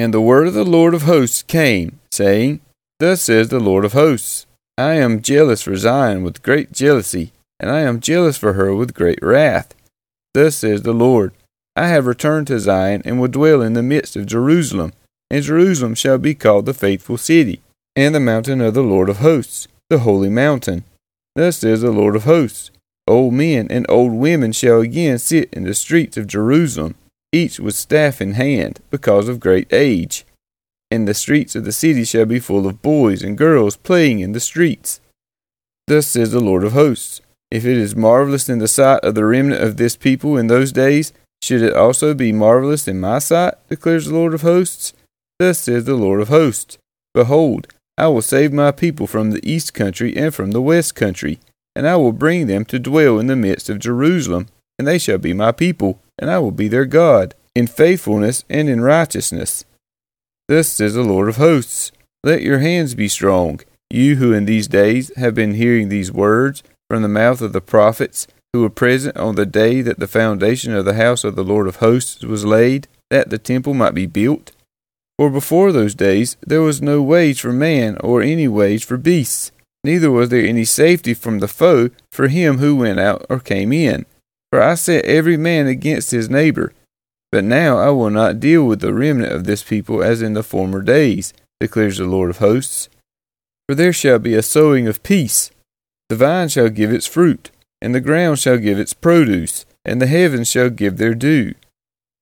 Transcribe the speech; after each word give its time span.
And 0.00 0.14
the 0.14 0.20
word 0.22 0.46
of 0.46 0.54
the 0.54 0.64
Lord 0.64 0.94
of 0.94 1.02
hosts 1.02 1.42
came, 1.42 2.00
saying, 2.10 2.62
Thus 3.00 3.20
says 3.20 3.50
the 3.50 3.60
Lord 3.60 3.84
of 3.84 3.92
hosts, 3.92 4.46
I 4.78 4.94
am 4.94 5.20
jealous 5.20 5.60
for 5.60 5.76
Zion 5.76 6.22
with 6.22 6.42
great 6.42 6.72
jealousy, 6.72 7.32
and 7.60 7.70
I 7.70 7.80
am 7.80 8.00
jealous 8.00 8.38
for 8.38 8.54
her 8.54 8.74
with 8.74 8.94
great 8.94 9.18
wrath. 9.20 9.74
Thus 10.32 10.56
says 10.56 10.80
the 10.80 10.94
Lord, 10.94 11.34
I 11.76 11.88
have 11.88 12.06
returned 12.06 12.46
to 12.46 12.58
Zion, 12.58 13.02
and 13.04 13.20
will 13.20 13.28
dwell 13.28 13.60
in 13.60 13.74
the 13.74 13.82
midst 13.82 14.16
of 14.16 14.24
Jerusalem, 14.24 14.94
and 15.30 15.44
Jerusalem 15.44 15.94
shall 15.94 16.16
be 16.16 16.34
called 16.34 16.64
the 16.64 16.72
faithful 16.72 17.18
city, 17.18 17.60
and 17.94 18.14
the 18.14 18.20
mountain 18.20 18.62
of 18.62 18.72
the 18.72 18.82
Lord 18.82 19.10
of 19.10 19.18
hosts, 19.18 19.68
the 19.90 19.98
holy 19.98 20.30
mountain. 20.30 20.84
Thus 21.36 21.58
says 21.58 21.82
the 21.82 21.90
Lord 21.90 22.16
of 22.16 22.24
hosts, 22.24 22.70
Old 23.06 23.34
men 23.34 23.66
and 23.68 23.84
old 23.90 24.12
women 24.12 24.52
shall 24.52 24.80
again 24.80 25.18
sit 25.18 25.52
in 25.52 25.64
the 25.64 25.74
streets 25.74 26.16
of 26.16 26.26
Jerusalem, 26.26 26.94
each 27.32 27.60
with 27.60 27.74
staff 27.74 28.20
in 28.20 28.32
hand, 28.32 28.80
because 28.90 29.28
of 29.28 29.40
great 29.40 29.72
age. 29.72 30.24
And 30.90 31.06
the 31.06 31.14
streets 31.14 31.54
of 31.54 31.64
the 31.64 31.72
city 31.72 32.04
shall 32.04 32.26
be 32.26 32.40
full 32.40 32.66
of 32.66 32.82
boys 32.82 33.22
and 33.22 33.38
girls 33.38 33.76
playing 33.76 34.20
in 34.20 34.32
the 34.32 34.40
streets. 34.40 35.00
Thus 35.86 36.06
says 36.06 36.32
the 36.32 36.40
Lord 36.40 36.64
of 36.64 36.72
hosts, 36.72 37.20
If 37.50 37.64
it 37.64 37.76
is 37.76 37.94
marvelous 37.94 38.48
in 38.48 38.58
the 38.58 38.68
sight 38.68 39.00
of 39.04 39.14
the 39.14 39.24
remnant 39.24 39.62
of 39.62 39.76
this 39.76 39.96
people 39.96 40.36
in 40.36 40.48
those 40.48 40.72
days, 40.72 41.12
should 41.42 41.62
it 41.62 41.74
also 41.74 42.14
be 42.14 42.32
marvelous 42.32 42.86
in 42.86 43.00
my 43.00 43.18
sight, 43.18 43.54
declares 43.68 44.06
the 44.06 44.14
Lord 44.14 44.34
of 44.34 44.42
hosts? 44.42 44.92
Thus 45.38 45.58
says 45.58 45.84
the 45.84 45.94
Lord 45.94 46.20
of 46.20 46.28
hosts, 46.28 46.78
Behold, 47.14 47.66
I 47.96 48.08
will 48.08 48.22
save 48.22 48.52
my 48.52 48.72
people 48.72 49.06
from 49.06 49.30
the 49.30 49.40
east 49.48 49.74
country 49.74 50.16
and 50.16 50.34
from 50.34 50.50
the 50.50 50.62
west 50.62 50.94
country, 50.94 51.40
and 51.74 51.86
I 51.86 51.96
will 51.96 52.12
bring 52.12 52.46
them 52.46 52.64
to 52.66 52.78
dwell 52.78 53.18
in 53.18 53.26
the 53.26 53.36
midst 53.36 53.68
of 53.68 53.78
Jerusalem, 53.78 54.46
and 54.80 54.88
they 54.88 54.96
shall 54.96 55.18
be 55.18 55.34
my 55.34 55.52
people, 55.52 56.00
and 56.18 56.30
I 56.30 56.38
will 56.38 56.52
be 56.52 56.66
their 56.66 56.86
God, 56.86 57.34
in 57.54 57.66
faithfulness 57.66 58.44
and 58.48 58.66
in 58.66 58.80
righteousness. 58.80 59.66
Thus 60.48 60.68
says 60.68 60.94
the 60.94 61.02
Lord 61.02 61.28
of 61.28 61.36
hosts 61.36 61.92
Let 62.24 62.40
your 62.40 62.60
hands 62.60 62.94
be 62.94 63.06
strong, 63.06 63.60
you 63.90 64.16
who 64.16 64.32
in 64.32 64.46
these 64.46 64.68
days 64.68 65.14
have 65.16 65.34
been 65.34 65.52
hearing 65.52 65.90
these 65.90 66.10
words 66.10 66.62
from 66.88 67.02
the 67.02 67.08
mouth 67.08 67.42
of 67.42 67.52
the 67.52 67.60
prophets, 67.60 68.26
who 68.54 68.62
were 68.62 68.70
present 68.70 69.18
on 69.18 69.34
the 69.34 69.44
day 69.44 69.82
that 69.82 69.98
the 69.98 70.08
foundation 70.08 70.74
of 70.74 70.86
the 70.86 70.94
house 70.94 71.24
of 71.24 71.36
the 71.36 71.44
Lord 71.44 71.68
of 71.68 71.76
hosts 71.76 72.24
was 72.24 72.46
laid, 72.46 72.88
that 73.10 73.28
the 73.28 73.36
temple 73.36 73.74
might 73.74 73.94
be 73.94 74.06
built. 74.06 74.52
For 75.18 75.28
before 75.28 75.72
those 75.72 75.94
days 75.94 76.38
there 76.40 76.62
was 76.62 76.80
no 76.80 77.02
wage 77.02 77.42
for 77.42 77.52
man 77.52 77.98
or 77.98 78.22
any 78.22 78.48
wage 78.48 78.86
for 78.86 78.96
beasts, 78.96 79.52
neither 79.84 80.10
was 80.10 80.30
there 80.30 80.46
any 80.46 80.64
safety 80.64 81.12
from 81.12 81.40
the 81.40 81.48
foe 81.48 81.90
for 82.10 82.28
him 82.28 82.60
who 82.60 82.76
went 82.76 82.98
out 82.98 83.26
or 83.28 83.40
came 83.40 83.74
in. 83.74 84.06
For 84.50 84.60
I 84.60 84.74
set 84.74 85.04
every 85.04 85.36
man 85.36 85.66
against 85.66 86.10
his 86.10 86.28
neighbor. 86.28 86.72
But 87.32 87.44
now 87.44 87.78
I 87.78 87.90
will 87.90 88.10
not 88.10 88.40
deal 88.40 88.64
with 88.64 88.80
the 88.80 88.92
remnant 88.92 89.32
of 89.32 89.44
this 89.44 89.62
people 89.62 90.02
as 90.02 90.20
in 90.20 90.34
the 90.34 90.42
former 90.42 90.82
days, 90.82 91.32
declares 91.60 91.98
the 91.98 92.04
Lord 92.04 92.30
of 92.30 92.38
hosts. 92.38 92.88
For 93.68 93.76
there 93.76 93.92
shall 93.92 94.18
be 94.18 94.34
a 94.34 94.42
sowing 94.42 94.88
of 94.88 95.02
peace. 95.04 95.52
The 96.08 96.16
vine 96.16 96.48
shall 96.48 96.70
give 96.70 96.92
its 96.92 97.06
fruit, 97.06 97.52
and 97.80 97.94
the 97.94 98.00
ground 98.00 98.40
shall 98.40 98.58
give 98.58 98.80
its 98.80 98.94
produce, 98.94 99.64
and 99.84 100.02
the 100.02 100.08
heavens 100.08 100.50
shall 100.50 100.70
give 100.70 100.96
their 100.96 101.14
dew. 101.14 101.54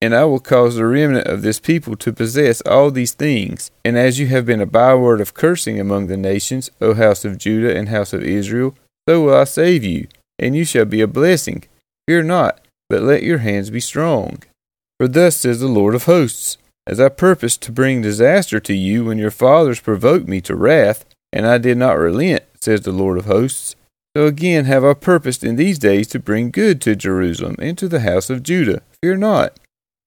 And 0.00 0.14
I 0.14 0.24
will 0.24 0.40
cause 0.40 0.76
the 0.76 0.86
remnant 0.86 1.26
of 1.26 1.42
this 1.42 1.58
people 1.58 1.96
to 1.96 2.12
possess 2.12 2.60
all 2.62 2.90
these 2.90 3.12
things. 3.12 3.70
And 3.84 3.98
as 3.98 4.20
you 4.20 4.28
have 4.28 4.46
been 4.46 4.60
a 4.60 4.66
byword 4.66 5.20
of 5.20 5.34
cursing 5.34 5.80
among 5.80 6.06
the 6.06 6.16
nations, 6.16 6.70
O 6.80 6.94
house 6.94 7.24
of 7.24 7.38
Judah 7.38 7.76
and 7.76 7.88
house 7.88 8.12
of 8.12 8.22
Israel, 8.22 8.76
so 9.08 9.22
will 9.22 9.34
I 9.34 9.44
save 9.44 9.82
you, 9.82 10.06
and 10.38 10.54
you 10.54 10.64
shall 10.64 10.84
be 10.84 11.00
a 11.00 11.08
blessing. 11.08 11.64
Fear 12.06 12.24
not, 12.24 12.60
but 12.88 13.02
let 13.02 13.22
your 13.22 13.38
hands 13.38 13.70
be 13.70 13.80
strong. 13.80 14.42
For 14.98 15.08
thus 15.08 15.36
says 15.36 15.60
the 15.60 15.68
Lord 15.68 15.94
of 15.94 16.04
hosts, 16.04 16.58
As 16.86 17.00
I 17.00 17.08
purposed 17.08 17.62
to 17.62 17.72
bring 17.72 18.02
disaster 18.02 18.60
to 18.60 18.74
you 18.74 19.04
when 19.04 19.18
your 19.18 19.30
fathers 19.30 19.80
provoked 19.80 20.28
me 20.28 20.40
to 20.42 20.56
wrath, 20.56 21.04
and 21.32 21.46
I 21.46 21.58
did 21.58 21.78
not 21.78 21.98
relent, 21.98 22.44
says 22.60 22.82
the 22.82 22.92
Lord 22.92 23.18
of 23.18 23.24
hosts, 23.24 23.76
so 24.16 24.26
again 24.26 24.66
have 24.66 24.84
I 24.84 24.92
purposed 24.94 25.42
in 25.42 25.56
these 25.56 25.78
days 25.78 26.06
to 26.08 26.18
bring 26.18 26.50
good 26.50 26.80
to 26.82 26.94
Jerusalem 26.94 27.56
and 27.58 27.78
to 27.78 27.88
the 27.88 28.00
house 28.00 28.28
of 28.28 28.42
Judah. 28.42 28.82
Fear 29.02 29.16
not. 29.16 29.58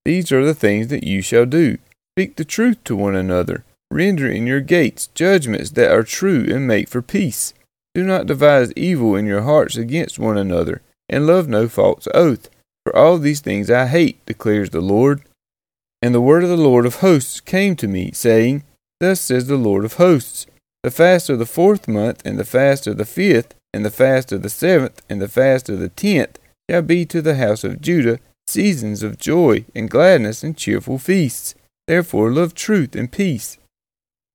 These 0.04 0.32
are 0.32 0.46
the 0.46 0.54
things 0.54 0.90
that 0.90 1.04
you 1.04 1.22
shall 1.24 1.48
do. 1.48 1.80
Speak 2.16 2.36
the 2.36 2.46
truth 2.46 2.84
to 2.84 2.96
one 2.96 3.16
another. 3.16 3.66
Render 3.90 4.30
in 4.30 4.46
your 4.46 4.62
gates 4.62 5.08
judgments 5.16 5.72
that 5.72 5.92
are 5.92 6.04
true 6.04 6.46
and 6.48 6.68
make 6.68 6.88
for 6.88 7.02
peace. 7.02 7.54
Do 7.96 8.04
not 8.04 8.28
devise 8.28 8.72
evil 8.76 9.16
in 9.16 9.26
your 9.26 9.42
hearts 9.42 9.76
against 9.76 10.20
one 10.20 10.38
another, 10.38 10.82
and 11.10 11.28
love 11.28 11.48
no 11.48 11.68
false 11.68 12.08
oath. 12.14 12.50
For 12.86 12.96
all 12.96 13.18
these 13.18 13.42
things 13.42 13.72
I 13.72 13.88
hate, 13.88 14.24
declares 14.26 14.70
the 14.70 14.82
Lord. 14.82 15.24
And 16.02 16.14
the 16.14 16.22
word 16.22 16.44
of 16.44 16.50
the 16.50 16.58
Lord 16.58 16.86
of 16.86 16.98
hosts 16.98 17.40
came 17.40 17.76
to 17.78 17.88
me, 17.88 18.12
saying, 18.12 18.64
Thus 19.00 19.22
says 19.22 19.48
the 19.48 19.58
Lord 19.58 19.86
of 19.86 19.94
hosts, 19.94 20.46
The 20.84 20.92
fast 20.92 21.30
of 21.30 21.40
the 21.40 21.46
fourth 21.46 21.88
month, 21.88 22.22
and 22.26 22.38
the 22.38 22.46
fast 22.46 22.86
of 22.88 22.98
the 22.98 23.06
fifth, 23.06 23.56
and 23.74 23.84
the 23.84 23.92
fast 23.92 24.32
of 24.32 24.44
the 24.44 24.50
seventh, 24.50 25.02
and 25.10 25.22
the 25.22 25.28
fast 25.28 25.68
of 25.70 25.80
the 25.80 25.90
tenth, 25.90 26.38
shall 26.70 26.82
be 26.82 27.06
to 27.06 27.22
the 27.22 27.36
house 27.36 27.64
of 27.64 27.82
Judah 27.82 28.20
seasons 28.48 29.04
of 29.04 29.18
joy 29.18 29.66
and 29.74 29.90
gladness 29.90 30.44
and 30.44 30.58
cheerful 30.58 30.98
feasts. 30.98 31.56
Therefore 31.88 32.32
love 32.32 32.54
truth 32.54 32.96
and 32.96 33.12
peace. 33.12 33.58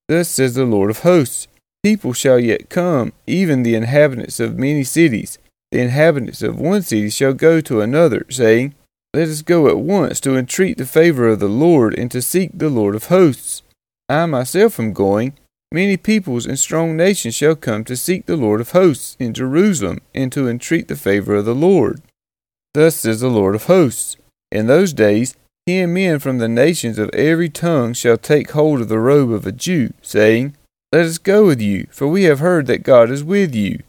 Thus 0.08 0.28
says 0.28 0.54
the 0.54 0.64
Lord 0.64 0.91
of 0.91 1.00
hosts, 1.00 1.47
People 1.82 2.12
shall 2.12 2.38
yet 2.38 2.69
come, 2.69 3.12
even 3.26 3.62
the 3.62 3.75
inhabitants 3.75 4.38
of 4.38 4.58
many 4.58 4.84
cities, 4.84 5.38
the 5.70 5.81
inhabitants 5.81 6.42
of 6.42 6.58
one 6.58 6.82
city 6.82 7.10
shall 7.10 7.32
go 7.32 7.60
to 7.60 7.81
another, 7.81 8.26
saying, 8.28 8.75
Let 9.14 9.28
us 9.28 9.42
go 9.42 9.69
at 9.69 9.78
once 9.78 10.20
to 10.20 10.36
entreat 10.36 10.78
the 10.78 10.86
favor 10.86 11.28
of 11.28 11.38
the 11.38 11.48
Lord 11.48 11.97
and 11.97 12.10
to 12.10 12.20
seek 12.20 12.50
the 12.54 12.70
Lord 12.70 12.94
of 12.94 13.06
hosts. 13.06 13.62
I 14.08 14.26
myself 14.26 14.81
am 14.81 14.92
going. 14.92 15.34
Many 15.72 15.97
peoples 15.97 16.47
and 16.47 16.58
strong 16.58 16.97
nations 16.97 17.36
shall 17.36 17.54
come 17.54 17.84
to 17.84 17.97
seek 17.97 18.26
the 18.26 18.36
Lord 18.36 18.60
of 18.60 18.72
hosts 18.72 19.16
in 19.20 19.32
Jerusalem 19.32 20.00
and 20.12 20.32
to 20.32 20.48
entreat 20.48 20.88
the 20.88 20.97
favor 20.97 21.36
of 21.36 21.44
the 21.44 21.54
Lord. 21.54 22.02
Thus 22.75 22.97
says 22.97 23.20
the 23.20 23.28
Lord 23.28 23.54
of 23.54 23.64
hosts 23.64 24.16
In 24.50 24.66
those 24.66 24.92
days, 24.92 25.37
ten 25.69 25.94
men 25.94 26.19
from 26.19 26.38
the 26.38 26.48
nations 26.48 26.98
of 26.98 27.10
every 27.10 27.48
tongue 27.48 27.92
shall 27.92 28.16
take 28.16 28.50
hold 28.50 28.81
of 28.81 28.88
the 28.88 28.98
robe 28.98 29.31
of 29.31 29.47
a 29.47 29.52
Jew, 29.52 29.92
saying, 30.02 30.56
Let 30.91 31.06
us 31.06 31.19
go 31.19 31.47
with 31.47 31.60
you, 31.60 31.87
for 31.92 32.08
we 32.08 32.25
have 32.25 32.41
heard 32.41 32.66
that 32.66 32.82
God 32.82 33.08
is 33.08 33.22
with 33.22 33.54
you. 33.54 33.81